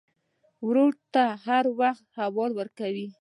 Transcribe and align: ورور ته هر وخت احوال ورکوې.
ورور 0.67 0.93
ته 1.13 1.23
هر 1.45 1.63
وخت 1.81 2.05
احوال 2.21 2.51
ورکوې. 2.55 3.05